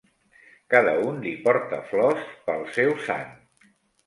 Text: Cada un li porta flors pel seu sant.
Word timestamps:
Cada 0.73 0.93
un 1.09 1.19
li 1.25 1.33
porta 1.43 1.83
flors 1.91 2.33
pel 2.49 2.67
seu 2.79 2.97
sant. 3.05 3.31